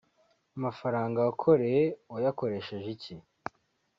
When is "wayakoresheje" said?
2.13-2.87